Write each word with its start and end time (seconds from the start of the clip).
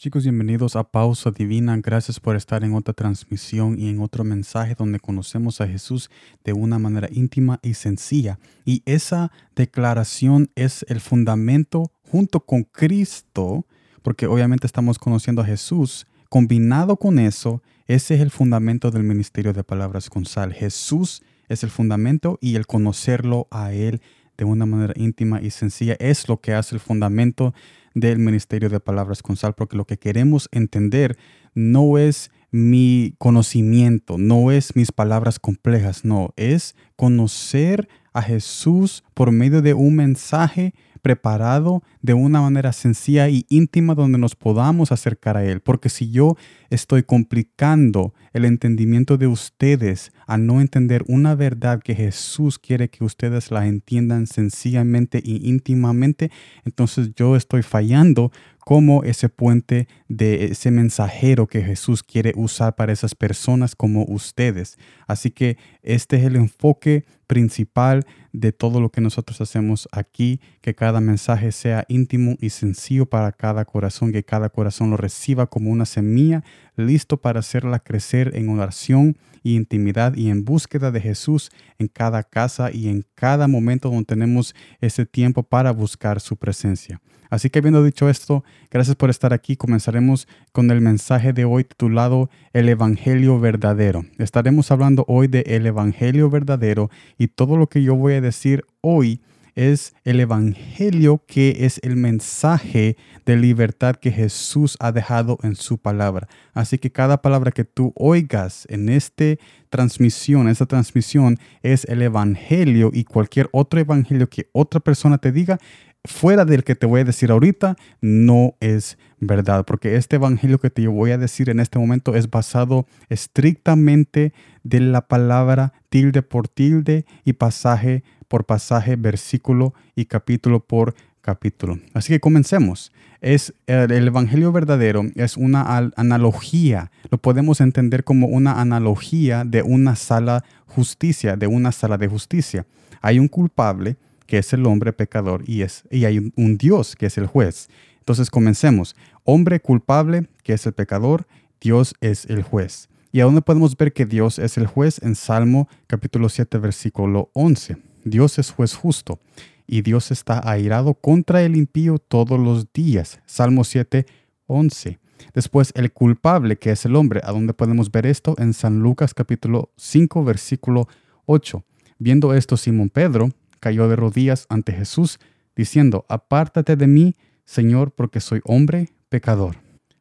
Chicos, 0.00 0.22
bienvenidos 0.22 0.76
a 0.76 0.84
Pausa 0.84 1.30
Divina. 1.30 1.76
Gracias 1.76 2.20
por 2.20 2.34
estar 2.34 2.64
en 2.64 2.72
otra 2.72 2.94
transmisión 2.94 3.78
y 3.78 3.90
en 3.90 4.00
otro 4.00 4.24
mensaje 4.24 4.74
donde 4.74 4.98
conocemos 4.98 5.60
a 5.60 5.68
Jesús 5.68 6.10
de 6.42 6.54
una 6.54 6.78
manera 6.78 7.06
íntima 7.12 7.60
y 7.62 7.74
sencilla. 7.74 8.38
Y 8.64 8.82
esa 8.86 9.30
declaración 9.54 10.50
es 10.54 10.86
el 10.88 11.00
fundamento 11.00 11.92
junto 12.00 12.40
con 12.40 12.62
Cristo, 12.62 13.66
porque 14.00 14.26
obviamente 14.26 14.66
estamos 14.66 14.98
conociendo 14.98 15.42
a 15.42 15.44
Jesús. 15.44 16.06
Combinado 16.30 16.96
con 16.96 17.18
eso, 17.18 17.62
ese 17.86 18.14
es 18.14 18.22
el 18.22 18.30
fundamento 18.30 18.90
del 18.90 19.02
ministerio 19.02 19.52
de 19.52 19.64
palabras 19.64 20.08
con 20.08 20.24
sal. 20.24 20.54
Jesús 20.54 21.22
es 21.50 21.62
el 21.62 21.68
fundamento 21.68 22.38
y 22.40 22.56
el 22.56 22.66
conocerlo 22.66 23.48
a 23.50 23.74
Él 23.74 24.00
de 24.38 24.46
una 24.46 24.64
manera 24.64 24.94
íntima 24.96 25.42
y 25.42 25.50
sencilla 25.50 25.98
es 26.00 26.26
lo 26.26 26.40
que 26.40 26.54
hace 26.54 26.74
el 26.74 26.80
fundamento 26.80 27.52
del 27.94 28.18
ministerio 28.18 28.68
de 28.68 28.80
palabras 28.80 29.22
con 29.22 29.36
sal, 29.36 29.54
porque 29.54 29.76
lo 29.76 29.86
que 29.86 29.98
queremos 29.98 30.48
entender 30.52 31.18
no 31.54 31.98
es 31.98 32.30
mi 32.50 33.14
conocimiento, 33.18 34.18
no 34.18 34.50
es 34.50 34.76
mis 34.76 34.92
palabras 34.92 35.38
complejas, 35.38 36.04
no, 36.04 36.32
es 36.36 36.74
conocer 36.96 37.88
a 38.12 38.22
Jesús 38.22 39.04
por 39.14 39.30
medio 39.30 39.62
de 39.62 39.74
un 39.74 39.94
mensaje 39.96 40.74
preparado 41.00 41.82
de 42.02 42.14
una 42.14 42.40
manera 42.40 42.72
sencilla 42.72 43.28
y 43.28 43.46
íntima 43.48 43.94
donde 43.94 44.18
nos 44.18 44.34
podamos 44.34 44.92
acercar 44.92 45.36
a 45.36 45.44
Él. 45.44 45.60
Porque 45.60 45.88
si 45.88 46.10
yo 46.10 46.36
estoy 46.70 47.02
complicando 47.02 48.14
el 48.32 48.44
entendimiento 48.44 49.18
de 49.18 49.26
ustedes 49.26 50.12
a 50.26 50.38
no 50.38 50.60
entender 50.60 51.04
una 51.08 51.34
verdad 51.34 51.80
que 51.82 51.94
Jesús 51.94 52.58
quiere 52.58 52.88
que 52.88 53.04
ustedes 53.04 53.50
la 53.50 53.66
entiendan 53.66 54.26
sencillamente 54.26 55.20
y 55.24 55.48
íntimamente, 55.48 56.30
entonces 56.64 57.10
yo 57.16 57.36
estoy 57.36 57.62
fallando 57.62 58.30
como 58.60 59.02
ese 59.02 59.28
puente 59.28 59.88
de 60.08 60.46
ese 60.46 60.70
mensajero 60.70 61.46
que 61.46 61.62
Jesús 61.62 62.02
quiere 62.02 62.32
usar 62.36 62.76
para 62.76 62.92
esas 62.92 63.14
personas 63.14 63.74
como 63.74 64.04
ustedes. 64.04 64.78
Así 65.06 65.30
que 65.30 65.56
este 65.82 66.16
es 66.16 66.24
el 66.24 66.36
enfoque 66.36 67.04
principal 67.30 68.06
de 68.32 68.50
todo 68.50 68.80
lo 68.80 68.88
que 68.88 69.00
nosotros 69.00 69.40
hacemos 69.40 69.88
aquí, 69.92 70.40
que 70.60 70.74
cada 70.74 71.00
mensaje 71.00 71.52
sea 71.52 71.84
íntimo 71.86 72.34
y 72.40 72.50
sencillo 72.50 73.06
para 73.06 73.30
cada 73.30 73.64
corazón, 73.64 74.10
que 74.10 74.24
cada 74.24 74.48
corazón 74.48 74.90
lo 74.90 74.96
reciba 74.96 75.46
como 75.46 75.70
una 75.70 75.86
semilla, 75.86 76.42
listo 76.74 77.18
para 77.18 77.38
hacerla 77.38 77.78
crecer 77.78 78.32
en 78.34 78.48
oración 78.48 79.16
y 79.44 79.54
intimidad 79.54 80.16
y 80.16 80.28
en 80.28 80.44
búsqueda 80.44 80.90
de 80.90 81.00
Jesús 81.00 81.52
en 81.78 81.86
cada 81.86 82.24
casa 82.24 82.72
y 82.72 82.88
en 82.88 83.04
cada 83.14 83.46
momento 83.46 83.90
donde 83.90 84.06
tenemos 84.06 84.56
ese 84.80 85.06
tiempo 85.06 85.44
para 85.44 85.70
buscar 85.70 86.20
su 86.20 86.36
presencia. 86.36 87.00
Así 87.30 87.48
que 87.48 87.60
habiendo 87.60 87.84
dicho 87.84 88.10
esto, 88.10 88.42
gracias 88.72 88.96
por 88.96 89.08
estar 89.08 89.32
aquí. 89.32 89.56
Comenzaremos 89.56 90.26
con 90.50 90.68
el 90.72 90.80
mensaje 90.80 91.32
de 91.32 91.44
hoy 91.44 91.62
titulado 91.62 92.28
El 92.52 92.68
Evangelio 92.68 93.38
Verdadero. 93.38 94.04
Estaremos 94.18 94.72
hablando 94.72 95.04
hoy 95.06 95.28
de 95.28 95.42
el 95.46 95.64
Evangelio 95.64 96.28
Verdadero 96.28 96.90
y 97.20 97.28
todo 97.28 97.58
lo 97.58 97.66
que 97.66 97.82
yo 97.82 97.94
voy 97.96 98.14
a 98.14 98.22
decir 98.22 98.64
hoy 98.80 99.20
es 99.54 99.94
el 100.04 100.20
Evangelio 100.20 101.22
que 101.26 101.66
es 101.66 101.78
el 101.82 101.94
mensaje 101.96 102.96
de 103.26 103.36
libertad 103.36 103.96
que 103.96 104.10
Jesús 104.10 104.78
ha 104.80 104.90
dejado 104.90 105.36
en 105.42 105.54
su 105.54 105.76
palabra. 105.76 106.28
Así 106.54 106.78
que 106.78 106.90
cada 106.90 107.20
palabra 107.20 107.52
que 107.52 107.64
tú 107.64 107.92
oigas 107.94 108.66
en 108.70 108.88
esta 108.88 109.36
transmisión, 109.68 110.48
esta 110.48 110.64
transmisión 110.64 111.38
es 111.62 111.84
el 111.84 112.00
Evangelio 112.00 112.90
y 112.90 113.04
cualquier 113.04 113.50
otro 113.52 113.78
Evangelio 113.78 114.30
que 114.30 114.48
otra 114.54 114.80
persona 114.80 115.18
te 115.18 115.30
diga 115.30 115.58
fuera 116.04 116.44
del 116.44 116.64
que 116.64 116.74
te 116.74 116.86
voy 116.86 117.00
a 117.00 117.04
decir 117.04 117.30
ahorita, 117.30 117.76
no 118.00 118.56
es 118.60 118.98
verdad, 119.18 119.64
porque 119.66 119.96
este 119.96 120.16
evangelio 120.16 120.58
que 120.58 120.70
te 120.70 120.86
voy 120.88 121.10
a 121.10 121.18
decir 121.18 121.50
en 121.50 121.60
este 121.60 121.78
momento 121.78 122.16
es 122.16 122.30
basado 122.30 122.86
estrictamente 123.08 124.32
de 124.62 124.80
la 124.80 125.08
palabra 125.08 125.72
tilde 125.88 126.22
por 126.22 126.48
tilde 126.48 127.04
y 127.24 127.34
pasaje 127.34 128.02
por 128.30 128.44
pasaje, 128.44 128.94
versículo 128.94 129.74
y 129.96 130.04
capítulo 130.04 130.60
por 130.60 130.94
capítulo. 131.20 131.80
Así 131.94 132.12
que 132.12 132.20
comencemos. 132.20 132.92
Es 133.20 133.52
el, 133.66 134.06
evangelio 134.06 134.52
verdadero 134.52 135.02
es 135.16 135.36
una 135.36 135.90
analogía, 135.96 136.90
lo 137.10 137.18
podemos 137.18 137.60
entender 137.60 138.02
como 138.02 138.28
una 138.28 138.60
analogía 138.60 139.44
de 139.44 139.62
una 139.62 139.94
sala 139.96 140.44
justicia, 140.66 141.36
de 141.36 141.46
una 141.46 141.72
sala 141.72 141.98
de 141.98 142.08
justicia. 142.08 142.66
Hay 143.02 143.18
un 143.18 143.28
culpable 143.28 143.96
que 144.26 144.38
es 144.38 144.52
el 144.52 144.64
hombre 144.64 144.92
pecador, 144.92 145.42
y, 145.44 145.62
es, 145.62 145.82
y 145.90 146.04
hay 146.04 146.32
un, 146.36 146.56
Dios, 146.56 146.94
que 146.94 147.06
es 147.06 147.18
el 147.18 147.26
juez. 147.26 147.68
Entonces 147.98 148.30
comencemos. 148.30 148.94
Hombre 149.24 149.58
culpable, 149.60 150.28
que 150.44 150.52
es 150.52 150.64
el 150.66 150.72
pecador, 150.72 151.26
Dios 151.60 151.94
es 152.00 152.26
el 152.26 152.42
juez. 152.42 152.88
¿Y 153.12 153.20
a 153.20 153.24
dónde 153.24 153.42
podemos 153.42 153.76
ver 153.76 153.92
que 153.92 154.06
Dios 154.06 154.38
es 154.38 154.56
el 154.56 154.68
juez? 154.68 155.02
En 155.02 155.16
Salmo 155.16 155.68
capítulo 155.88 156.28
7, 156.28 156.58
versículo 156.58 157.30
11. 157.32 157.76
Dios 158.04 158.38
es 158.38 158.52
juez 158.52 158.74
justo 158.74 159.18
y 159.66 159.82
Dios 159.82 160.12
está 160.12 160.48
airado 160.48 160.94
contra 160.94 161.42
el 161.42 161.56
impío 161.56 161.98
todos 161.98 162.38
los 162.38 162.72
días. 162.72 163.20
Salmo 163.26 163.64
7, 163.64 164.06
11. 164.46 165.00
Después 165.34 165.72
el 165.74 165.92
culpable, 165.92 166.56
que 166.56 166.70
es 166.70 166.84
el 166.84 166.94
hombre. 166.94 167.20
¿A 167.24 167.32
dónde 167.32 167.52
podemos 167.52 167.90
ver 167.90 168.06
esto? 168.06 168.36
En 168.38 168.52
San 168.52 168.78
Lucas 168.78 169.12
capítulo 169.12 169.72
5, 169.76 170.22
versículo 170.22 170.86
8. 171.26 171.64
Viendo 171.98 172.32
esto, 172.32 172.56
Simón 172.56 172.90
Pedro 172.90 173.30
cayó 173.58 173.88
de 173.88 173.96
rodillas 173.96 174.46
ante 174.48 174.72
Jesús, 174.72 175.18
diciendo, 175.56 176.06
Apártate 176.08 176.76
de 176.76 176.86
mí, 176.86 177.16
Señor, 177.44 177.90
porque 177.90 178.20
soy 178.20 178.40
hombre 178.44 178.90
pecador. 179.08 179.56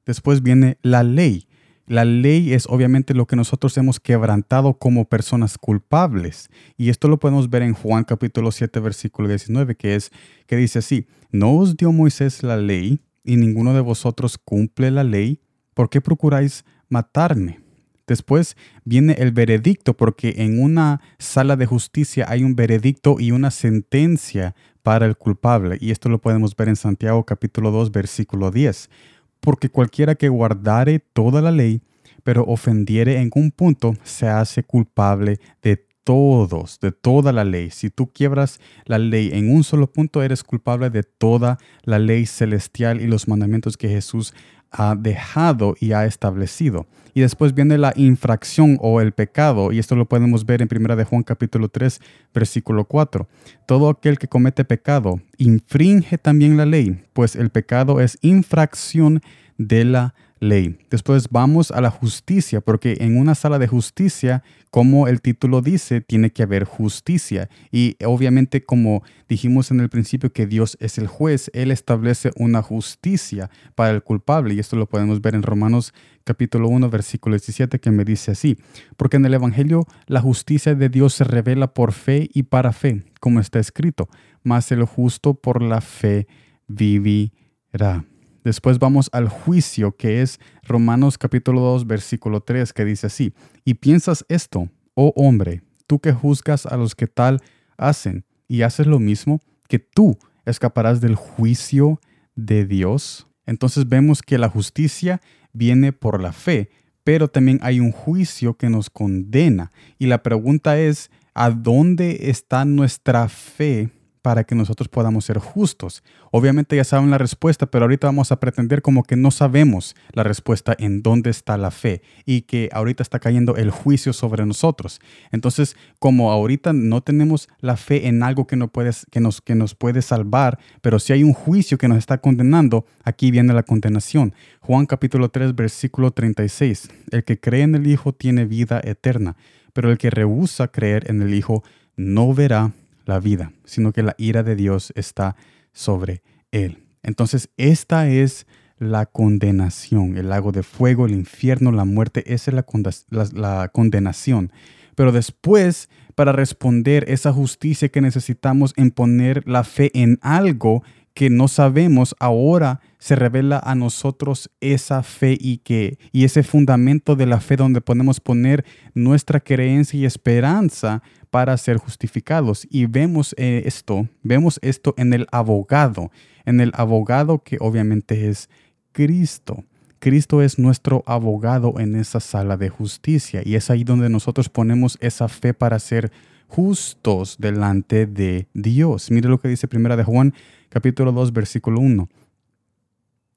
Después 0.06 0.44
viene 0.44 0.78
la 0.84 1.02
ley. 1.02 1.49
La 1.90 2.06
ley 2.06 2.54
es 2.54 2.68
obviamente 2.68 3.16
lo 3.16 3.26
que 3.26 3.36
nosotros 3.36 3.76
hemos 3.80 4.00
quebrantado 4.00 4.76
como 4.76 5.06
personas 5.06 5.58
culpables. 5.58 6.52
Y 6.78 6.90
esto 6.90 7.08
lo 7.08 7.18
podemos 7.18 7.50
ver 7.50 7.64
en 7.64 7.74
Juan 7.74 8.04
capítulo 8.04 8.52
7, 8.52 8.80
versículo 8.80 9.28
19, 9.28 9.74
que 9.74 9.96
es 9.96 10.12
que 10.46 10.56
dice 10.56 10.78
así, 10.78 11.08
¿no 11.32 11.56
os 11.56 11.76
dio 11.76 11.92
Moisés 11.92 12.44
la 12.44 12.58
ley 12.58 13.00
y 13.24 13.38
ninguno 13.38 13.74
de 13.74 13.82
vosotros 13.82 14.38
cumple 14.38 14.92
la 14.92 15.04
ley? 15.04 15.42
¿Por 15.74 15.90
qué 15.90 16.00
procuráis 16.00 16.64
matarme? 16.90 17.60
Después 18.06 18.56
viene 18.86 19.14
el 19.14 19.32
veredicto, 19.32 19.98
porque 19.98 20.36
en 20.38 20.62
una 20.62 21.02
sala 21.18 21.56
de 21.56 21.66
justicia 21.66 22.28
hay 22.30 22.44
un 22.44 22.56
veredicto 22.56 23.16
y 23.20 23.32
una 23.32 23.50
sentencia 23.50 24.54
para 24.84 25.08
el 25.08 25.18
culpable. 25.18 25.80
Y 25.82 25.90
esto 25.90 26.08
lo 26.08 26.22
podemos 26.22 26.56
ver 26.56 26.70
en 26.70 26.76
Santiago 26.76 27.26
capítulo 27.26 27.72
2, 27.72 27.92
versículo 27.92 28.52
10. 28.52 28.92
Porque 29.40 29.70
cualquiera 29.70 30.16
que 30.16 30.30
guardare 30.30 31.00
toda 31.00 31.42
la 31.42 31.52
ley, 31.52 31.82
pero 32.24 32.44
ofendiere 32.44 33.20
en 33.20 33.30
un 33.36 33.52
punto, 33.52 33.96
se 34.04 34.28
hace 34.28 34.64
culpable 34.64 35.40
de 35.62 35.86
todos, 36.04 36.80
de 36.80 36.92
toda 36.92 37.32
la 37.32 37.44
ley. 37.44 37.70
Si 37.70 37.90
tú 37.90 38.12
quiebras 38.12 38.60
la 38.86 38.98
ley 38.98 39.30
en 39.32 39.54
un 39.54 39.64
solo 39.64 39.92
punto, 39.92 40.24
eres 40.24 40.44
culpable 40.44 40.90
de 40.90 41.04
toda 41.04 41.60
la 41.84 42.00
ley 42.00 42.26
celestial 42.26 43.00
y 43.00 43.08
los 43.08 43.28
mandamientos 43.28 43.78
que 43.78 43.90
Jesús 43.90 44.34
ha 44.72 44.96
dejado 44.96 45.76
y 45.80 45.94
ha 45.94 46.06
establecido. 46.06 46.88
Y 47.14 47.22
después 47.22 47.54
viene 47.54 47.78
la 47.78 47.92
infracción 47.96 48.78
o 48.82 49.02
el 49.02 49.12
pecado, 49.12 49.72
y 49.72 49.80
esto 49.80 49.96
lo 49.96 50.06
podemos 50.08 50.46
ver 50.46 50.62
en 50.62 50.70
1 50.74 50.96
de 50.96 51.04
Juan 51.04 51.24
capítulo 51.24 51.68
3, 51.68 52.00
versículo 52.34 52.86
4. 52.86 53.28
Todo 53.66 53.90
aquel 53.90 54.18
que 54.20 54.28
comete 54.28 54.64
pecado 54.64 55.20
infringe 55.38 56.18
también 56.18 56.56
la 56.56 56.66
ley, 56.66 57.04
pues 57.14 57.36
el 57.36 57.50
pecado 57.50 58.00
es 58.00 58.18
infracción 58.22 59.22
de 59.60 59.86
la 59.86 60.16
ley. 60.40 60.80
Después 60.90 61.28
vamos 61.30 61.70
a 61.70 61.82
la 61.82 61.92
justicia, 61.92 62.62
porque 62.62 62.98
en 63.02 63.18
una 63.18 63.36
sala 63.36 63.60
de 63.60 63.68
justicia, 63.68 64.42
como 64.72 65.08
el 65.08 65.22
título 65.22 65.62
dice, 65.62 66.00
tiene 66.00 66.32
que 66.32 66.44
haber 66.44 66.64
justicia. 66.64 67.50
Y 67.70 67.98
obviamente, 68.06 68.64
como 68.64 69.04
dijimos 69.28 69.70
en 69.70 69.82
el 69.82 69.90
principio 69.90 70.32
que 70.32 70.48
Dios 70.48 70.78
es 70.80 70.98
el 70.98 71.08
juez, 71.08 71.52
Él 71.54 71.72
establece 71.72 72.32
una 72.38 72.62
justicia 72.62 73.52
para 73.76 73.92
el 73.92 74.02
culpable. 74.02 74.54
Y 74.54 74.60
esto 74.60 74.78
lo 74.78 74.88
podemos 74.88 75.22
ver 75.22 75.36
en 75.36 75.44
Romanos 75.44 75.94
capítulo 76.24 76.70
1, 76.70 76.90
versículo 76.90 77.36
17, 77.36 77.80
que 77.80 77.92
me 77.92 78.06
dice 78.06 78.32
así, 78.32 78.58
porque 78.96 79.18
en 79.18 79.26
el 79.26 79.34
Evangelio 79.34 79.86
la 80.08 80.22
justicia 80.22 80.74
de 80.74 80.88
Dios 80.88 81.16
se 81.16 81.26
revela 81.26 81.74
por 81.74 81.92
fe 81.92 82.30
y 82.34 82.44
para 82.44 82.72
fe, 82.72 83.04
como 83.20 83.42
está 83.42 83.60
escrito, 83.60 84.08
mas 84.42 84.72
el 84.72 84.86
justo 84.86 85.34
por 85.34 85.62
la 85.62 85.82
fe 85.82 86.28
vivirá. 86.68 88.06
Después 88.50 88.80
vamos 88.80 89.12
al 89.14 89.30
juicio, 89.30 89.96
que 89.96 90.24
es 90.24 90.40
Romanos 90.64 91.20
capítulo 91.20 91.62
2, 91.62 91.86
versículo 91.86 92.42
3, 92.42 92.74
que 92.74 92.84
dice 92.84 93.06
así, 93.06 93.32
y 93.64 93.76
piensas 93.76 94.26
esto, 94.28 94.70
oh 94.96 95.14
hombre, 95.16 95.62
tú 95.86 96.00
que 96.00 96.14
juzgas 96.14 96.66
a 96.66 96.76
los 96.76 96.96
que 96.96 97.06
tal 97.06 97.44
hacen 97.78 98.26
y 98.48 98.64
haces 98.64 98.88
lo 98.88 98.98
mismo, 98.98 99.40
que 99.68 99.78
tú 99.78 100.18
escaparás 100.48 101.00
del 101.00 101.14
juicio 101.14 102.02
de 102.34 102.66
Dios. 102.66 103.28
Entonces 103.46 103.88
vemos 103.88 104.24
que 104.24 104.40
la 104.40 104.50
justicia 104.50 105.22
viene 105.54 105.94
por 105.94 106.20
la 106.20 106.34
fe, 106.34 106.72
pero 107.04 107.28
también 107.28 107.60
hay 107.62 107.80
un 107.80 107.92
juicio 107.92 108.56
que 108.56 108.72
nos 108.72 108.90
condena. 108.90 109.72
Y 110.00 110.08
la 110.08 110.24
pregunta 110.24 110.80
es, 110.80 111.12
¿a 111.36 111.52
dónde 111.52 112.32
está 112.32 112.66
nuestra 112.66 113.30
fe 113.30 113.92
para 114.22 114.44
que 114.44 114.56
nosotros 114.56 114.88
podamos 114.88 115.26
ser 115.26 115.38
justos? 115.38 116.04
Obviamente 116.32 116.76
ya 116.76 116.84
saben 116.84 117.10
la 117.10 117.18
respuesta, 117.18 117.66
pero 117.66 117.86
ahorita 117.86 118.08
vamos 118.08 118.32
a 118.32 118.40
pretender 118.40 118.82
como 118.82 119.04
que 119.04 119.16
no 119.16 119.32
sabemos 119.32 119.96
la 120.14 120.24
respuesta 120.24 120.76
en 120.78 121.02
dónde 121.02 121.30
está 121.30 121.58
la 121.58 121.72
fe 121.72 122.02
y 122.26 122.42
que 122.42 122.70
ahorita 122.72 123.04
está 123.04 123.20
cayendo 123.20 123.56
el 123.56 123.72
juicio 123.72 124.14
sobre 124.14 124.46
nosotros. 124.46 125.00
Entonces, 125.32 125.76
como 126.00 126.32
ahorita 126.32 126.74
no 126.74 127.02
tenemos 127.02 127.50
la 127.60 127.78
fe 127.78 128.08
en 128.08 128.24
algo 128.24 128.48
que, 128.48 128.56
no 128.56 128.68
puedes, 128.68 129.06
que, 129.12 129.20
nos, 129.20 129.42
que 129.42 129.56
nos 129.56 129.76
puede 129.76 130.02
salvar, 130.02 130.60
pero 130.82 131.00
si 131.00 131.14
hay 131.14 131.24
un 131.24 131.34
juicio 131.34 131.78
que 131.78 131.88
nos 131.88 131.98
está 131.98 132.20
condenando, 132.20 132.86
aquí 133.04 133.32
viene 133.32 133.54
la 133.54 133.64
condenación. 133.64 134.34
Juan 134.62 134.86
capítulo 134.86 135.30
3, 135.30 135.56
versículo 135.56 136.12
36. 136.12 136.90
El 137.12 137.24
que 137.24 137.40
cree 137.40 137.64
en 137.64 137.76
el 137.76 137.88
Hijo 137.88 138.14
tiene 138.14 138.46
vida 138.46 138.82
eterna, 138.84 139.36
pero 139.74 139.92
el 139.92 139.98
que 139.98 140.10
rehúsa 140.10 140.68
creer 140.68 141.10
en 141.10 141.22
el 141.22 141.34
Hijo 141.34 141.64
no 141.96 142.34
verá 142.34 142.74
la 143.10 143.20
vida, 143.20 143.52
sino 143.66 143.92
que 143.92 144.04
la 144.04 144.16
ira 144.18 144.44
de 144.44 144.56
Dios 144.56 144.94
está 144.96 145.36
sobre 145.74 146.22
él. 146.52 146.86
Entonces, 147.04 147.50
esta 147.58 148.08
es 148.08 148.48
la 148.78 149.06
condenación, 149.06 150.18
el 150.18 150.30
lago 150.30 150.54
de 150.54 150.64
fuego, 150.64 151.06
el 151.06 151.14
infierno, 151.14 151.72
la 151.72 151.86
muerte, 151.86 152.34
esa 152.34 152.52
es 152.52 152.56
la, 152.56 153.30
la, 153.34 153.68
condenación. 153.70 154.52
Pero 154.96 155.12
después, 155.12 155.90
para 156.16 156.32
responder 156.32 157.06
esa 157.10 157.34
justicia 157.34 157.90
que 157.90 158.02
necesitamos 158.02 158.74
en 158.78 158.92
poner 158.92 159.46
la 159.48 159.64
fe 159.64 159.92
en 159.94 160.18
algo 160.22 160.84
que 161.20 161.30
no 161.30 161.50
sabemos, 161.50 162.16
ahora 162.18 162.80
se 162.98 163.14
revela 163.14 163.60
a 163.62 163.76
nosotros 163.76 164.50
esa 164.62 165.04
fe 165.04 165.38
y 165.38 165.58
que 165.58 166.00
y 166.14 166.24
ese 166.24 166.44
fundamento 166.44 167.18
de 167.18 167.26
la 167.26 167.42
fe 167.42 167.58
donde 167.58 167.82
podemos 167.82 168.22
poner 168.22 168.64
nuestra 168.94 169.42
creencia 169.42 170.00
y 170.00 170.06
esperanza 170.06 171.04
para 171.30 171.58
ser 171.58 171.76
justificados. 171.76 172.66
Y 172.70 172.86
vemos 172.86 173.36
eh, 173.38 173.64
esto, 173.66 174.08
vemos 174.24 174.62
esto 174.62 174.94
en 174.96 175.12
el 175.12 175.28
abogado, 175.34 176.10
en 176.46 176.62
el 176.62 176.72
abogado 176.74 177.44
que 177.44 177.58
obviamente 177.60 178.30
es 178.30 178.48
Cristo. 178.94 179.66
Cristo 180.00 180.42
es 180.42 180.58
nuestro 180.58 181.04
abogado 181.06 181.82
en 181.82 181.98
esa 181.98 182.22
sala 182.22 182.56
de 182.56 182.70
justicia 182.70 183.42
y 183.44 183.56
es 183.56 183.70
ahí 183.70 183.84
donde 183.84 184.08
nosotros 184.08 184.48
ponemos 184.48 184.98
esa 185.02 185.28
fe 185.28 185.54
para 185.54 185.80
ser 185.80 186.14
justos 186.50 187.38
delante 187.40 188.08
de 188.08 188.48
Dios. 188.54 189.12
Mire 189.12 189.30
lo 189.30 189.40
que 189.40 189.48
dice 189.48 189.68
Primera 189.68 189.96
de 189.96 190.04
Juan, 190.04 190.34
capítulo 190.70 191.12
2, 191.12 191.32
versículo 191.32 191.80
1. 191.80 192.10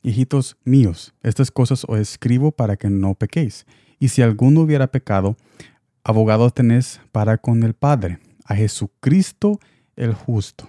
Hijitos 0.02 0.56
míos, 0.64 1.14
estas 1.22 1.50
cosas 1.50 1.84
os 1.86 1.98
escribo 1.98 2.50
para 2.50 2.76
que 2.76 2.90
no 2.90 3.14
pequéis. 3.14 3.66
Y 4.00 4.08
si 4.08 4.22
alguno 4.22 4.62
hubiera 4.62 4.88
pecado, 4.88 5.36
abogado 6.02 6.50
tenés 6.50 7.00
para 7.12 7.38
con 7.38 7.62
el 7.62 7.74
Padre, 7.74 8.18
a 8.46 8.56
Jesucristo 8.56 9.60
el 9.94 10.14
justo. 10.14 10.68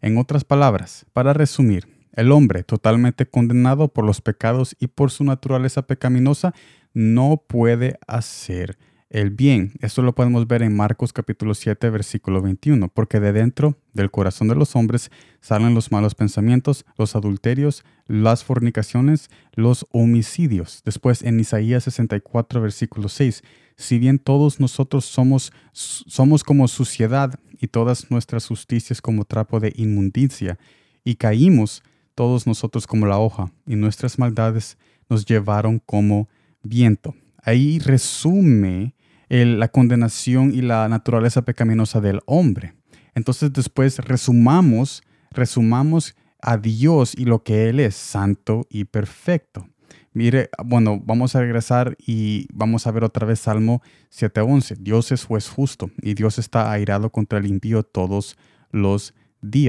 En 0.00 0.16
otras 0.16 0.44
palabras, 0.44 1.04
para 1.12 1.32
resumir, 1.32 1.88
el 2.12 2.30
hombre 2.30 2.62
totalmente 2.62 3.26
condenado 3.26 3.88
por 3.88 4.04
los 4.04 4.20
pecados 4.20 4.76
y 4.78 4.86
por 4.86 5.10
su 5.10 5.24
naturaleza 5.24 5.82
pecaminosa 5.82 6.54
no 6.94 7.42
puede 7.46 7.98
hacer 8.06 8.78
el 9.14 9.30
bien. 9.30 9.74
Esto 9.80 10.02
lo 10.02 10.12
podemos 10.12 10.48
ver 10.48 10.64
en 10.64 10.74
Marcos 10.74 11.12
capítulo 11.12 11.54
7 11.54 11.88
versículo 11.90 12.42
21, 12.42 12.88
porque 12.88 13.20
de 13.20 13.32
dentro 13.32 13.78
del 13.92 14.10
corazón 14.10 14.48
de 14.48 14.56
los 14.56 14.74
hombres 14.74 15.12
salen 15.40 15.72
los 15.72 15.92
malos 15.92 16.16
pensamientos, 16.16 16.84
los 16.98 17.14
adulterios, 17.14 17.84
las 18.08 18.42
fornicaciones, 18.42 19.30
los 19.52 19.86
homicidios. 19.92 20.82
Después 20.84 21.22
en 21.22 21.38
Isaías 21.38 21.84
64 21.84 22.60
versículo 22.60 23.08
6, 23.08 23.44
si 23.76 24.00
bien 24.00 24.18
todos 24.18 24.58
nosotros 24.58 25.04
somos, 25.04 25.52
somos 25.72 26.42
como 26.42 26.66
suciedad 26.66 27.38
y 27.60 27.68
todas 27.68 28.10
nuestras 28.10 28.48
justicias 28.48 29.00
como 29.00 29.24
trapo 29.24 29.60
de 29.60 29.72
inmundicia, 29.76 30.58
y 31.04 31.14
caímos 31.14 31.84
todos 32.16 32.48
nosotros 32.48 32.88
como 32.88 33.06
la 33.06 33.18
hoja, 33.18 33.52
y 33.64 33.76
nuestras 33.76 34.18
maldades 34.18 34.76
nos 35.08 35.24
llevaron 35.24 35.78
como 35.78 36.28
viento. 36.64 37.14
Ahí 37.44 37.78
resume 37.78 38.93
la 39.28 39.68
condenación 39.68 40.54
y 40.54 40.62
la 40.62 40.88
naturaleza 40.88 41.42
pecaminosa 41.42 42.00
del 42.00 42.20
hombre. 42.26 42.74
Entonces 43.14 43.52
después 43.52 43.98
resumamos, 43.98 45.02
resumamos 45.30 46.14
a 46.40 46.56
Dios 46.58 47.14
y 47.16 47.24
lo 47.24 47.42
que 47.42 47.68
Él 47.68 47.80
es, 47.80 47.94
santo 47.94 48.66
y 48.70 48.84
perfecto. 48.84 49.66
Mire, 50.12 50.50
bueno, 50.64 51.00
vamos 51.04 51.34
a 51.34 51.40
regresar 51.40 51.96
y 52.06 52.46
vamos 52.52 52.86
a 52.86 52.92
ver 52.92 53.02
otra 53.02 53.26
vez 53.26 53.40
Salmo 53.40 53.82
7.11. 54.12 54.76
Dios 54.78 55.10
es 55.10 55.24
juez 55.24 55.48
justo 55.48 55.90
y 56.00 56.14
Dios 56.14 56.38
está 56.38 56.70
airado 56.70 57.10
contra 57.10 57.38
el 57.38 57.46
impío 57.46 57.82
todos 57.82 58.36
los 58.70 59.12
días. 59.12 59.23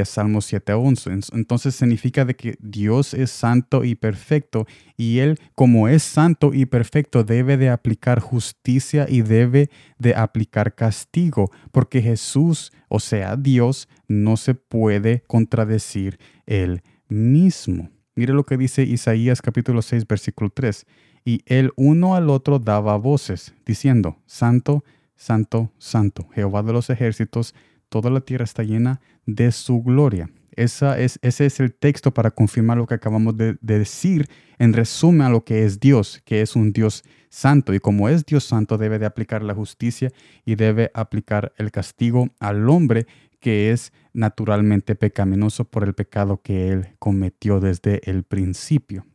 Salmo 0.06 0.39
7.11. 0.39 1.30
Entonces 1.33 1.75
significa 1.75 2.25
de 2.25 2.36
que 2.36 2.56
Dios 2.60 3.13
es 3.13 3.31
santo 3.31 3.83
y 3.83 3.95
perfecto 3.95 4.66
y 4.98 5.19
Él 5.19 5.38
como 5.54 5.88
es 5.88 6.04
santo 6.04 6.54
y 6.54 6.66
perfecto 6.66 7.24
debe 7.24 7.57
de 7.57 7.69
aplicar 7.69 8.19
justicia 8.19 9.06
y 9.10 9.22
debe 9.22 9.69
de 9.98 10.16
aplicar 10.16 10.75
castigo 10.75 11.51
porque 11.72 12.01
Jesús, 12.01 12.72
o 12.88 13.00
sea, 13.00 13.36
Dios, 13.36 13.88
no 14.07 14.38
se 14.38 14.56
puede 14.56 15.24
contradecir 15.27 16.19
Él 16.45 16.81
mismo. 17.07 17.89
Mire 18.16 18.33
lo 18.33 18.45
que 18.45 18.57
dice 18.57 18.83
Isaías 18.83 19.42
capítulo 19.42 19.81
6 19.81 20.07
versículo 20.07 20.50
3. 20.50 20.86
Y 21.25 21.42
el 21.48 21.72
uno 21.75 22.16
al 22.16 22.30
otro 22.30 22.60
daba 22.60 22.98
voces, 22.98 23.54
diciendo, 23.66 24.18
Santo, 24.27 24.83
Santo, 25.16 25.72
Santo, 25.80 26.27
Jehová 26.33 26.62
de 26.62 26.72
los 26.72 26.89
ejércitos, 26.89 27.56
toda 27.95 28.09
la 28.09 28.19
tierra 28.19 28.44
está 28.44 28.62
llena 28.62 29.00
de 29.25 29.53
su 29.53 29.81
gloria. 29.81 30.30
Esa 30.51 31.00
es, 31.00 31.18
ese 31.21 31.45
es 31.45 31.62
el 31.62 31.74
texto 31.74 32.13
para 32.13 32.30
confirmar 32.30 32.77
lo 32.77 32.88
que 32.88 32.95
acabamos 32.95 33.38
de, 33.38 33.56
de, 33.62 33.80
decir 33.80 34.27
en 34.59 34.74
resumen 34.74 35.21
a 35.21 35.30
lo 35.30 35.45
que 35.45 35.63
es 35.63 35.80
Dios, 35.80 36.21
que 36.25 36.42
es 36.42 36.57
un 36.57 36.74
Dios 36.74 37.06
santo. 37.30 37.74
Y 37.74 37.80
como 37.80 38.09
es 38.09 38.25
Dios 38.25 38.44
santo, 38.44 38.77
debe 38.77 39.00
de 39.00 39.06
aplicar 39.06 39.44
la 39.44 39.53
justicia 39.53 40.12
y 40.44 40.56
debe 40.56 40.92
aplicar 40.94 41.53
el 41.56 41.71
castigo 41.71 42.27
al 42.39 42.69
hombre 42.69 43.07
que 43.39 43.71
es 43.71 43.94
naturalmente 44.12 44.95
pecaminoso 44.95 45.63
por 45.63 45.86
el 45.86 45.94
pecado 45.94 46.41
que 46.41 46.74
él 46.74 46.95
cometió 47.00 47.62
desde 47.62 48.01
el 48.12 48.24
principio. 48.24 49.06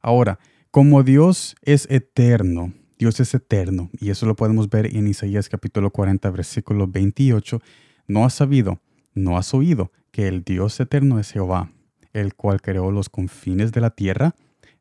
Ahora, 0.00 0.38
como 0.70 1.02
Dios 1.02 1.56
es 1.62 1.88
eterno, 1.90 2.72
Dios 3.04 3.20
es 3.20 3.34
eterno, 3.34 3.90
y 4.00 4.08
eso 4.08 4.24
lo 4.24 4.34
podemos 4.34 4.70
ver 4.70 4.96
en 4.96 5.06
Isaías 5.06 5.50
capítulo 5.50 5.90
40, 5.90 6.30
versículo 6.30 6.88
28, 6.88 7.60
no 8.06 8.24
has 8.24 8.32
sabido, 8.32 8.80
no 9.12 9.36
has 9.36 9.52
oído 9.52 9.92
que 10.10 10.26
el 10.26 10.42
Dios 10.42 10.80
eterno 10.80 11.20
es 11.20 11.30
Jehová, 11.30 11.70
el 12.14 12.32
cual 12.32 12.62
creó 12.62 12.90
los 12.90 13.10
confines 13.10 13.72
de 13.72 13.82
la 13.82 13.90
tierra, 13.90 14.34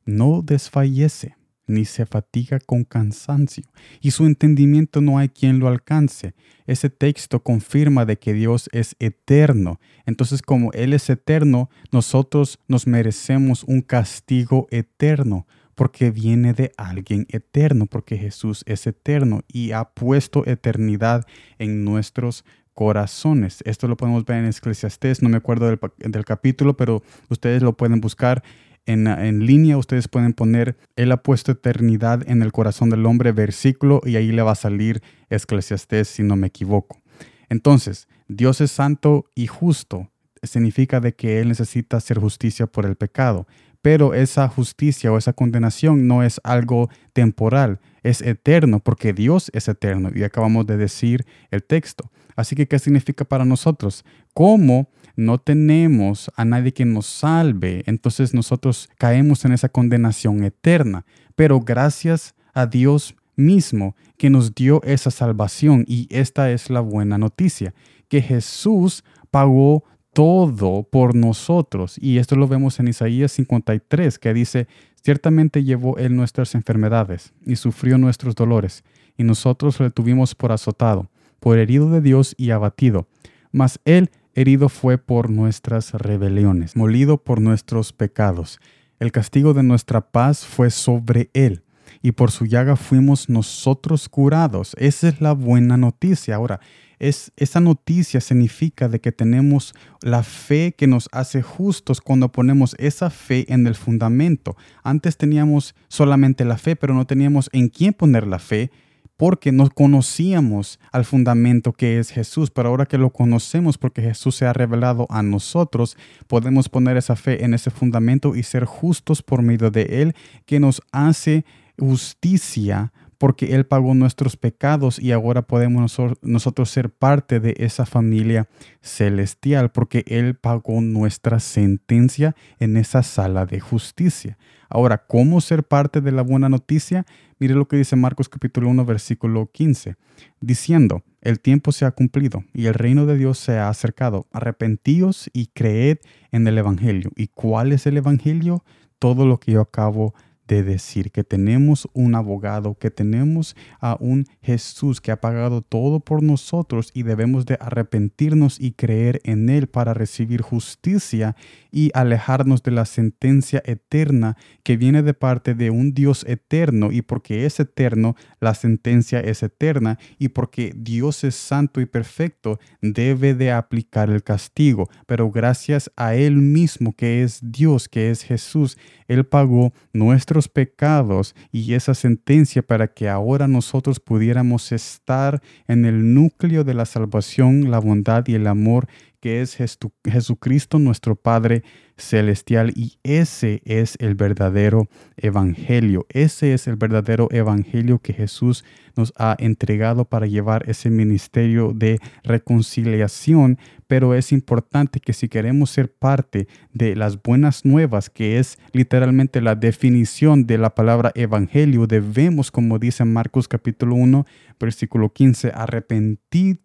no 0.06 0.42
desfallece 0.42 1.36
ni 1.68 1.84
se 1.84 2.06
fatiga 2.06 2.62
con 2.62 2.86
cansancio, 2.86 3.66
y 4.00 4.12
su 4.12 4.26
entendimiento 4.26 5.02
no 5.02 5.18
hay 5.18 5.28
quien 5.28 5.60
lo 5.60 5.68
alcance. 5.68 6.34
Ese 6.66 6.90
texto 6.90 7.44
confirma 7.44 8.06
de 8.06 8.18
que 8.18 8.34
Dios 8.34 8.70
es 8.72 8.96
eterno. 9.00 9.82
Entonces, 10.06 10.42
como 10.42 10.72
Él 10.72 10.94
es 10.94 11.10
eterno, 11.10 11.70
nosotros 11.92 12.58
nos 12.70 12.88
merecemos 12.88 13.66
un 13.66 13.82
castigo 13.82 14.68
eterno, 14.72 15.46
porque 15.76 16.12
viene 16.12 16.54
de 16.54 16.72
alguien 16.78 17.26
eterno, 17.30 17.86
porque 17.86 18.18
Jesús 18.18 18.64
es 18.66 18.88
eterno 18.88 19.42
y 19.48 19.72
ha 19.72 19.86
puesto 19.86 20.46
eternidad 20.46 21.26
en 21.58 21.84
nuestros 21.84 22.46
corazones. 22.74 23.62
Esto 23.66 23.88
lo 23.88 23.98
podemos 23.98 24.26
ver 24.26 24.38
en 24.38 24.50
Eclesiastés, 24.50 25.22
no 25.22 25.30
me 25.30 25.38
acuerdo 25.38 25.68
del, 25.68 26.26
capítulo, 26.26 26.76
pero 26.76 27.04
ustedes 27.30 27.62
lo 27.62 27.78
pueden 27.78 28.02
buscar 28.02 28.44
en, 28.86 29.46
línea 29.46 29.78
ustedes 29.78 30.08
pueden 30.08 30.34
poner, 30.34 30.76
Él 30.96 31.12
ha 31.12 31.24
puesto 31.24 31.54
eternidad 31.54 32.30
en 32.30 32.42
el 32.42 32.52
corazón 32.52 32.90
del 32.90 33.06
hombre, 33.06 33.32
versículo, 33.32 34.02
y 34.04 34.18
ahí 34.18 34.32
le 34.32 34.42
va 34.42 34.52
a 34.52 34.56
salir 34.56 35.02
Eclesiastés 35.30 36.10
si 36.10 36.24
no 36.24 36.36
me 36.36 36.48
equivoco. 36.48 37.02
Entonces, 37.50 38.08
Dios 38.28 38.62
es 38.62 38.72
santo 38.72 39.30
y 39.36 39.48
justo. 39.48 40.10
Significa 40.42 41.00
de 41.00 41.16
que 41.16 41.40
Él 41.40 41.48
necesita 41.48 41.98
hacer 41.98 42.20
justicia 42.20 42.68
por 42.68 42.86
el 42.86 42.96
pecado. 42.96 43.48
Pero 43.84 44.16
esa 44.16 44.48
justicia 44.48 45.12
o 45.12 45.18
esa 45.20 45.34
condenación 45.34 46.08
no 46.08 46.24
es 46.24 46.42
algo 46.44 46.90
temporal, 47.14 47.80
es 48.02 48.22
eterno, 48.22 48.80
porque 48.80 49.14
Dios 49.14 49.52
es 49.54 49.68
eterno. 49.68 50.10
Y 50.16 50.24
acabamos 50.24 50.66
de 50.66 50.78
decir 50.78 51.26
el 51.52 51.64
texto. 51.64 52.10
Así 52.36 52.56
que, 52.56 52.68
¿qué 52.68 52.80
significa 52.80 53.26
para 53.26 53.46
nosotros? 53.46 54.04
¿Cómo 54.34 54.90
no 55.16 55.38
tenemos 55.38 56.32
a 56.36 56.46
nadie 56.46 56.74
que 56.74 56.86
nos 56.86 57.06
salve, 57.06 57.84
entonces 57.86 58.34
nosotros 58.34 58.90
caemos 58.98 59.46
en 59.46 59.54
esa 59.54 59.70
condenación 59.70 60.44
eterna. 60.44 61.06
Pero 61.36 61.60
gracias 61.60 62.36
a 62.54 62.66
Dios 62.66 63.16
mismo 63.36 63.96
que 64.18 64.30
nos 64.30 64.54
dio 64.54 64.82
esa 64.84 65.12
salvación 65.12 65.86
y 65.88 66.08
esta 66.10 66.52
es 66.52 66.70
la 66.70 66.80
buena 66.80 67.18
noticia, 67.18 67.74
que 68.08 68.22
Jesús 68.22 69.04
pagó 69.32 69.84
todo 70.14 70.84
por 70.84 71.16
nosotros. 71.16 71.98
Y 72.00 72.20
esto 72.20 72.36
lo 72.36 72.48
vemos 72.48 72.80
en 72.80 72.88
Isaías 72.88 73.32
53, 73.34 74.20
que 74.20 74.34
dice, 74.34 74.68
ciertamente 75.02 75.64
llevó 75.64 75.98
él 75.98 76.16
nuestras 76.16 76.56
enfermedades 76.56 77.34
y 77.46 77.56
sufrió 77.56 77.98
nuestros 77.98 78.36
dolores, 78.36 78.84
y 79.18 79.24
nosotros 79.24 79.80
le 79.80 79.90
tuvimos 79.90 80.36
por 80.36 80.52
azotado, 80.52 81.10
por 81.40 81.58
herido 81.58 81.90
de 81.90 82.02
Dios 82.02 82.36
y 82.38 82.52
abatido. 82.52 83.08
Mas 83.52 83.80
él 83.86 84.10
herido 84.34 84.70
fue 84.70 84.98
por 84.98 85.30
nuestras 85.30 85.92
rebeliones, 85.94 86.76
molido 86.76 87.18
por 87.18 87.42
nuestros 87.42 87.94
pecados. 87.94 88.60
El 89.00 89.12
castigo 89.12 89.54
de 89.54 89.64
nuestra 89.64 90.02
paz 90.02 90.46
fue 90.46 90.70
sobre 90.70 91.30
él, 91.34 91.63
y 92.04 92.12
por 92.12 92.30
su 92.30 92.46
llaga 92.46 92.76
fuimos 92.76 93.30
nosotros 93.30 94.10
curados. 94.10 94.76
Esa 94.78 95.08
es 95.08 95.22
la 95.22 95.32
buena 95.32 95.78
noticia. 95.78 96.36
Ahora, 96.36 96.60
es, 97.00 97.32
esa 97.38 97.62
noticia 97.62 98.20
significa 98.20 98.90
de 98.90 99.00
que 99.00 99.14
tenemos 99.14 99.74
la 100.02 100.22
fe 100.22 100.76
que 100.78 100.86
nos 100.86 101.08
hace 101.14 101.42
justos 101.42 102.02
cuando 102.02 102.32
ponemos 102.32 102.76
esa 102.78 103.10
fe 103.10 103.52
en 103.52 103.66
el 103.68 103.76
fundamento. 103.76 104.58
Antes 104.84 105.18
teníamos 105.18 105.76
solamente 105.88 106.44
la 106.44 106.58
fe, 106.58 106.76
pero 106.76 106.94
no 106.94 107.08
teníamos 107.08 107.50
en 107.54 107.70
quién 107.70 107.94
poner 107.94 108.28
la 108.28 108.40
fe 108.40 108.70
porque 109.16 109.54
no 109.54 109.70
conocíamos 109.70 110.80
al 110.92 111.06
fundamento 111.06 111.72
que 111.72 112.00
es 112.00 112.10
Jesús, 112.10 112.52
pero 112.52 112.70
ahora 112.70 112.86
que 112.86 112.98
lo 112.98 113.12
conocemos 113.12 113.78
porque 113.78 114.02
Jesús 114.02 114.36
se 114.36 114.46
ha 114.46 114.52
revelado 114.52 115.08
a 115.10 115.24
nosotros, 115.24 115.96
podemos 116.28 116.68
poner 116.68 116.98
esa 116.98 117.16
fe 117.16 117.46
en 117.46 117.54
ese 117.54 117.70
fundamento 117.70 118.36
y 118.36 118.44
ser 118.44 118.66
justos 118.66 119.22
por 119.22 119.42
medio 119.42 119.72
de 119.72 120.02
Él, 120.02 120.16
que 120.46 120.60
nos 120.60 120.82
hace 120.92 121.46
justicia 121.78 122.92
porque 123.24 123.56
Él 123.56 123.66
pagó 123.66 123.94
nuestros 123.94 124.36
pecados 124.36 125.00
y 125.00 125.14
ahora 125.14 125.44
podemos 125.44 125.98
nosotros 126.22 126.70
ser 126.70 126.90
parte 126.90 127.40
de 127.40 127.56
esa 127.58 127.86
familia 127.86 128.50
celestial, 128.82 129.72
porque 129.72 130.04
Él 130.08 130.36
pagó 130.36 130.82
nuestra 130.82 131.40
sentencia 131.40 132.36
en 132.60 132.76
esa 132.76 133.02
sala 133.02 133.46
de 133.46 133.62
justicia. 133.62 134.38
Ahora, 134.68 135.06
¿cómo 135.08 135.40
ser 135.40 135.64
parte 135.64 136.02
de 136.02 136.12
la 136.12 136.22
buena 136.22 136.50
noticia? 136.50 137.06
Mire 137.40 137.54
lo 137.54 137.66
que 137.68 137.78
dice 137.78 137.96
Marcos 137.96 138.28
capítulo 138.28 138.68
1, 138.68 138.84
versículo 138.84 139.50
15, 139.54 139.96
diciendo, 140.42 141.04
el 141.22 141.40
tiempo 141.40 141.72
se 141.72 141.86
ha 141.86 141.92
cumplido 141.92 142.44
y 142.54 142.66
el 142.66 142.74
reino 142.74 143.06
de 143.06 143.18
Dios 143.18 143.38
se 143.38 143.58
ha 143.58 143.70
acercado. 143.70 144.28
Arrepentíos 144.34 145.30
y 145.32 145.48
creed 145.48 146.00
en 146.34 146.46
el 146.46 146.58
Evangelio. 146.58 147.12
¿Y 147.16 147.28
cuál 147.28 147.72
es 147.72 147.86
el 147.88 147.96
Evangelio? 147.96 148.66
Todo 149.00 149.26
lo 149.26 149.40
que 149.40 149.54
yo 149.54 149.62
acabo 149.62 150.14
de 150.14 150.24
de 150.48 150.64
decir 150.64 151.12
que 151.12 151.24
tenemos 151.24 151.88
un 151.94 152.16
abogado, 152.16 152.76
que 152.76 152.92
tenemos 152.92 153.56
a 153.80 153.98
un 154.00 154.26
Jesús 154.42 155.02
que 155.02 155.12
ha 155.12 155.22
pagado 155.22 155.62
todo 155.62 156.00
por 156.00 156.22
nosotros 156.22 156.92
y 156.94 157.04
debemos 157.04 157.46
de 157.46 157.58
arrepentirnos 157.60 158.60
y 158.60 158.72
creer 158.72 159.22
en 159.24 159.50
Él 159.50 159.68
para 159.68 159.94
recibir 159.94 160.42
justicia 160.42 161.36
y 161.72 161.92
alejarnos 161.94 162.62
de 162.64 162.72
la 162.72 162.86
sentencia 162.86 163.62
eterna 163.66 164.38
que 164.64 164.78
viene 164.78 165.02
de 165.02 165.14
parte 165.14 165.56
de 165.56 165.70
un 165.70 165.94
Dios 165.94 166.26
eterno 166.28 166.92
y 166.92 167.02
porque 167.02 167.46
es 167.46 167.60
eterno, 167.60 168.16
la 168.40 168.54
sentencia 168.54 169.20
es 169.20 169.44
eterna 169.44 169.98
y 170.20 170.30
porque 170.30 170.74
Dios 170.76 171.24
es 171.24 171.36
santo 171.36 171.82
y 171.82 171.86
perfecto, 171.86 172.60
debe 172.82 173.34
de 173.34 173.52
aplicar 173.52 174.10
el 174.10 174.24
castigo. 174.24 174.90
Pero 175.08 175.32
gracias 175.32 175.92
a 175.96 176.16
Él 176.16 176.38
mismo 176.38 176.94
que 176.96 177.24
es 177.24 177.40
Dios, 177.42 177.88
que 177.88 178.12
es 178.12 178.24
Jesús, 178.24 178.78
Él 179.08 179.26
pagó 179.26 179.74
nuestro 179.94 180.33
pecados 180.50 181.36
y 181.52 181.74
esa 181.74 181.94
sentencia 181.94 182.62
para 182.62 182.88
que 182.88 183.10
ahora 183.10 183.48
nosotros 183.48 184.00
pudiéramos 184.00 184.72
estar 184.72 185.42
en 185.68 185.86
el 185.86 186.14
núcleo 186.14 186.64
de 186.64 186.74
la 186.74 186.86
salvación, 186.86 187.72
la 187.72 187.80
bondad 187.80 188.28
y 188.28 188.36
el 188.36 188.48
amor 188.48 188.88
que 189.24 189.40
es 189.40 189.58
Jesucristo 190.04 190.80
nuestro 190.80 191.16
Padre 191.16 191.64
celestial 191.96 192.74
y 192.76 192.98
ese 193.04 193.62
es 193.64 193.96
el 194.00 194.16
verdadero 194.16 194.90
evangelio. 195.16 196.06
Ese 196.10 196.54
es 196.54 196.68
el 196.68 196.76
verdadero 196.76 197.30
evangelio 197.32 198.00
que 198.00 198.12
Jesús 198.12 198.66
nos 198.98 199.14
ha 199.18 199.36
entregado 199.40 200.06
para 200.06 200.28
llevar 200.28 200.70
ese 200.70 200.90
ministerio 200.90 201.72
de 201.74 202.00
reconciliación, 202.24 203.58
pero 203.88 204.14
es 204.14 204.32
importante 204.32 205.00
que 205.00 205.14
si 205.14 205.30
queremos 205.30 205.70
ser 205.70 205.94
parte 205.94 206.48
de 206.74 206.96
las 206.96 207.22
buenas 207.22 207.64
nuevas, 207.64 208.10
que 208.10 208.40
es 208.40 208.58
literalmente 208.72 209.42
la 209.42 209.56
definición 209.56 210.46
de 210.46 210.58
la 210.58 210.76
palabra 210.76 211.12
evangelio, 211.16 211.88
debemos, 211.88 212.52
como 212.52 212.78
dice 212.78 213.06
Marcos 213.06 213.48
capítulo 213.48 213.96
1, 213.96 214.26
versículo 214.60 215.12
15, 215.12 215.52
arrepentir, 215.54 216.60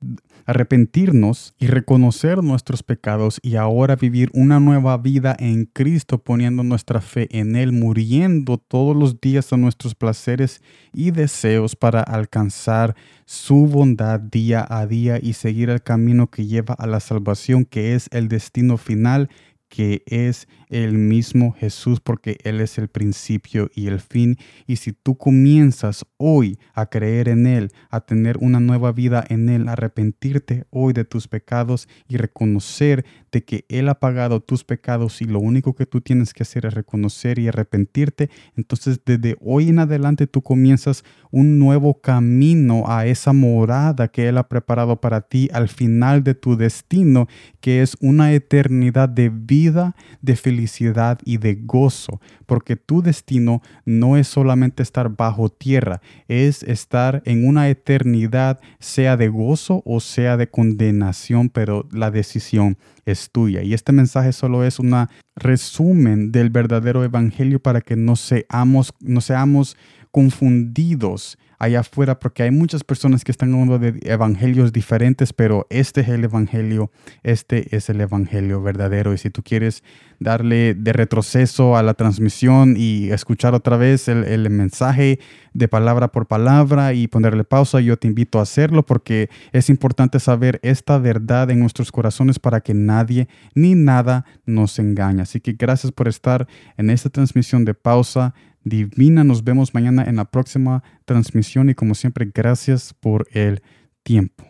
arrepentirnos 0.46 1.54
y 1.58 1.66
reconocer 1.66 2.42
nuestros 2.48 2.82
pecados 2.82 3.38
y 3.42 3.54
ahora 3.54 3.94
vivir 3.94 4.30
una 4.34 4.58
nueva 4.58 4.96
vida 4.96 5.36
en 5.38 5.66
Cristo, 5.66 6.18
poniendo 6.18 6.64
nuestra 6.64 7.00
fe 7.00 7.28
en 7.30 7.54
Él, 7.54 7.72
muriendo 7.72 8.58
todos 8.58 8.96
los 8.96 9.20
días 9.20 9.52
a 9.52 9.56
nuestros 9.56 9.94
placeres 9.94 10.60
y 10.92 11.12
deseos 11.12 11.76
para 11.76 12.02
alcanzar 12.02 12.96
su 13.26 13.66
bondad 13.66 14.18
día 14.18 14.66
a 14.68 14.86
día 14.86 15.20
y 15.22 15.34
seguir 15.34 15.70
el 15.70 15.82
camino 15.82 16.30
que 16.30 16.46
lleva 16.46 16.74
a 16.74 16.86
la 16.86 16.98
salvación, 16.98 17.64
que 17.64 17.94
es 17.94 18.08
el 18.10 18.28
destino 18.28 18.76
final 18.78 19.28
que 19.68 20.02
es 20.06 20.48
el 20.68 20.94
mismo 20.94 21.52
Jesús 21.52 22.00
porque 22.00 22.38
Él 22.44 22.60
es 22.60 22.78
el 22.78 22.88
principio 22.88 23.70
y 23.74 23.86
el 23.86 24.00
fin. 24.00 24.36
Y 24.66 24.76
si 24.76 24.92
tú 24.92 25.16
comienzas 25.16 26.04
hoy 26.16 26.58
a 26.74 26.86
creer 26.86 27.28
en 27.28 27.46
Él, 27.46 27.70
a 27.90 28.00
tener 28.00 28.38
una 28.38 28.60
nueva 28.60 28.92
vida 28.92 29.24
en 29.28 29.48
Él, 29.48 29.68
a 29.68 29.72
arrepentirte 29.72 30.64
hoy 30.70 30.92
de 30.92 31.04
tus 31.04 31.28
pecados 31.28 31.88
y 32.08 32.16
reconocer 32.16 33.04
de 33.32 33.44
que 33.44 33.64
Él 33.68 33.88
ha 33.88 33.98
pagado 34.00 34.40
tus 34.40 34.64
pecados 34.64 35.20
y 35.22 35.24
lo 35.24 35.40
único 35.40 35.74
que 35.74 35.86
tú 35.86 36.00
tienes 36.00 36.32
que 36.32 36.42
hacer 36.42 36.66
es 36.66 36.74
reconocer 36.74 37.38
y 37.38 37.48
arrepentirte, 37.48 38.30
entonces 38.56 39.00
desde 39.04 39.36
hoy 39.40 39.68
en 39.68 39.78
adelante 39.78 40.26
tú 40.26 40.42
comienzas 40.42 41.04
un 41.30 41.58
nuevo 41.58 42.00
camino 42.00 42.84
a 42.86 43.06
esa 43.06 43.32
morada 43.32 44.08
que 44.08 44.28
Él 44.28 44.38
ha 44.38 44.48
preparado 44.48 45.00
para 45.00 45.22
ti 45.22 45.48
al 45.52 45.68
final 45.68 46.24
de 46.24 46.34
tu 46.34 46.56
destino, 46.56 47.28
que 47.60 47.82
es 47.82 47.96
una 48.00 48.32
eternidad 48.32 49.08
de 49.08 49.28
vida, 49.28 49.94
de 50.22 50.36
felicidad 50.36 51.18
y 51.24 51.38
de 51.38 51.54
gozo, 51.54 52.20
porque 52.46 52.76
tu 52.76 53.02
destino 53.02 53.62
no 53.84 54.16
es 54.16 54.28
solamente 54.28 54.82
estar 54.82 55.14
bajo 55.16 55.48
tierra, 55.48 56.00
es 56.28 56.62
estar 56.62 57.22
en 57.24 57.46
una 57.46 57.68
eternidad, 57.68 58.60
sea 58.78 59.16
de 59.16 59.28
gozo 59.28 59.82
o 59.84 60.00
sea 60.00 60.36
de 60.36 60.48
condenación, 60.48 61.48
pero 61.48 61.86
la 61.92 62.10
decisión 62.10 62.78
es 63.10 63.30
tuya. 63.30 63.62
Y 63.62 63.74
este 63.74 63.92
mensaje 63.92 64.32
solo 64.32 64.64
es 64.64 64.78
un 64.78 64.94
resumen 65.36 66.32
del 66.32 66.50
verdadero 66.50 67.04
evangelio 67.04 67.60
para 67.60 67.80
que 67.80 67.96
no 67.96 68.16
seamos, 68.16 68.92
no 69.00 69.20
seamos 69.20 69.76
confundidos 70.10 71.38
allá 71.58 71.80
afuera 71.80 72.18
porque 72.18 72.44
hay 72.44 72.50
muchas 72.50 72.84
personas 72.84 73.24
que 73.24 73.32
están 73.32 73.52
hablando 73.52 73.78
de 73.78 73.98
evangelios 74.02 74.72
diferentes, 74.72 75.32
pero 75.32 75.66
este 75.70 76.02
es 76.02 76.08
el 76.08 76.24
evangelio, 76.24 76.90
este 77.22 77.74
es 77.76 77.90
el 77.90 78.00
evangelio 78.00 78.62
verdadero. 78.62 79.12
Y 79.12 79.18
si 79.18 79.30
tú 79.30 79.42
quieres 79.42 79.82
darle 80.20 80.74
de 80.74 80.92
retroceso 80.92 81.76
a 81.76 81.82
la 81.82 81.94
transmisión 81.94 82.74
y 82.76 83.10
escuchar 83.10 83.54
otra 83.54 83.76
vez 83.76 84.08
el, 84.08 84.48
mensaje 84.50 85.18
de 85.52 85.68
palabra 85.68 86.08
por 86.08 86.26
palabra 86.26 86.94
y 86.94 87.08
ponerle 87.08 87.44
pausa, 87.44 87.80
yo 87.80 87.96
te 87.96 88.08
invito 88.08 88.38
a 88.38 88.42
hacerlo 88.42 88.84
porque 88.86 89.28
es 89.52 89.68
importante 89.68 90.20
saber 90.20 90.60
esta 90.62 90.98
verdad 90.98 91.50
en 91.50 91.60
nuestros 91.60 91.92
corazones 91.92 92.38
para 92.38 92.60
que 92.60 92.74
nadie 92.74 93.28
ni 93.54 93.74
nada 93.74 94.24
nos 94.46 94.78
engañe. 94.78 95.22
Así 95.22 95.40
que 95.40 95.52
gracias 95.52 95.92
por 95.92 96.08
estar 96.08 96.46
en 96.76 96.90
esta 96.90 97.10
transmisión 97.10 97.64
de 97.64 97.74
pausa 97.74 98.34
divina. 98.68 99.24
Nos 99.24 99.44
vemos 99.44 99.74
mañana 99.74 100.04
en 100.04 100.16
la 100.16 100.24
próxima 100.24 100.82
transmisión 101.04 101.70
y 101.70 101.74
como 101.74 101.94
siempre, 101.94 102.30
gracias 102.34 102.94
por 102.94 103.26
el 103.32 103.62
tiempo. 104.02 104.47